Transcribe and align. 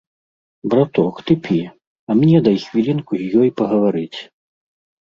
Браток, 0.71 1.21
ты 1.27 1.33
пі, 1.49 1.59
а 1.67 2.11
мне 2.23 2.37
дай 2.49 2.57
хвілінку 2.65 3.13
з 3.23 3.31
ёй 3.45 3.49
пагаварыць. 3.63 4.19